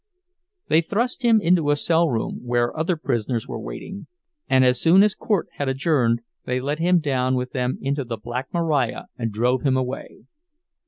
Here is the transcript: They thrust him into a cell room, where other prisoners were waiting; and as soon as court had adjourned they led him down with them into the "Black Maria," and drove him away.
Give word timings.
They 0.67 0.81
thrust 0.81 1.21
him 1.21 1.39
into 1.39 1.69
a 1.69 1.75
cell 1.75 2.09
room, 2.09 2.39
where 2.43 2.75
other 2.75 2.97
prisoners 2.97 3.47
were 3.47 3.59
waiting; 3.59 4.07
and 4.49 4.65
as 4.65 4.81
soon 4.81 5.03
as 5.03 5.13
court 5.13 5.47
had 5.57 5.69
adjourned 5.69 6.21
they 6.43 6.59
led 6.59 6.79
him 6.79 6.97
down 6.97 7.35
with 7.35 7.51
them 7.51 7.77
into 7.83 8.03
the 8.03 8.17
"Black 8.17 8.47
Maria," 8.51 9.09
and 9.15 9.31
drove 9.31 9.61
him 9.61 9.77
away. 9.77 10.25